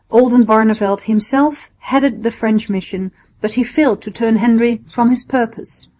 Oldenbarneveldt 0.09 1.01
himself 1.01 1.69
headed 1.77 2.23
the 2.23 2.31
French 2.31 2.69
mission, 2.71 3.11
but 3.39 3.51
he 3.51 3.63
failed 3.63 4.01
to 4.01 4.09
turn 4.09 4.37
Henry 4.37 4.81
from 4.89 5.11
his 5.11 5.23
purpose. 5.23 5.89